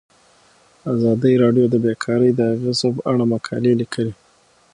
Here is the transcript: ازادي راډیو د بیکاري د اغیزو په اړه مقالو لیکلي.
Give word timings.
ازادي 0.93 1.33
راډیو 1.43 1.65
د 1.69 1.75
بیکاري 1.85 2.31
د 2.35 2.41
اغیزو 2.53 2.89
په 2.97 3.01
اړه 3.11 3.23
مقالو 3.33 3.77
لیکلي. 3.81 4.13